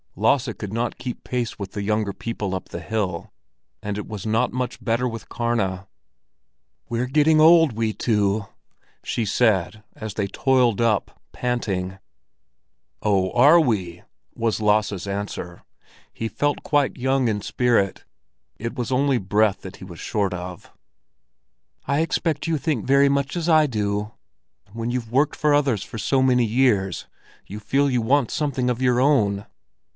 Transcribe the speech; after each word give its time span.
Lasse 0.15 0.49
could 0.57 0.73
not 0.73 0.97
keep 0.97 1.23
pace 1.23 1.57
with 1.57 1.71
the 1.71 1.83
younger 1.83 2.11
people 2.11 2.53
up 2.53 2.69
the 2.69 2.79
hill, 2.79 3.31
and 3.83 3.97
it 3.97 4.07
was 4.07 4.25
not 4.25 4.51
much 4.51 4.83
better 4.83 5.07
with 5.07 5.29
Karna. 5.29 5.87
"We're 6.89 7.05
getting 7.05 7.39
old, 7.39 7.73
we 7.73 7.93
two," 7.93 8.47
she 9.03 9.25
said, 9.25 9.83
as 9.95 10.15
they 10.15 10.27
toiled 10.27 10.81
up, 10.81 11.19
panting. 11.31 11.99
"Oh, 13.01 13.31
are 13.31 13.59
we?" 13.59 14.01
was 14.35 14.59
Lasse's 14.59 15.07
answer. 15.07 15.63
He 16.11 16.27
felt 16.27 16.63
quite 16.63 16.97
young 16.97 17.27
in 17.27 17.41
spirit; 17.41 18.03
it 18.57 18.75
was 18.75 18.91
only 18.91 19.17
breath 19.19 19.61
that 19.61 19.77
he 19.77 19.85
was 19.85 19.99
short 19.99 20.33
of. 20.33 20.71
"I 21.85 21.99
expect 22.01 22.47
you 22.47 22.57
think 22.57 22.85
very 22.85 23.07
much 23.09 23.35
as 23.35 23.47
I 23.47 23.65
do; 23.65 24.11
when 24.73 24.91
you've 24.91 25.11
worked 25.11 25.35
for 25.35 25.53
others 25.53 25.83
for 25.83 25.99
so 25.99 26.21
many 26.21 26.45
years, 26.45 27.05
you 27.47 27.59
feel 27.59 27.89
you 27.89 28.01
want 28.01 28.29
something 28.29 28.69
of 28.69 28.81
your 28.81 28.99
own." 28.99 29.45